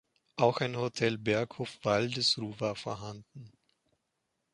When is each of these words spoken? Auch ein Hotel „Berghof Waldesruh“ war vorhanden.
Auch 0.37 0.61
ein 0.61 0.77
Hotel 0.77 1.19
„Berghof 1.19 1.77
Waldesruh“ 1.83 2.55
war 2.57 2.75
vorhanden. 2.75 3.51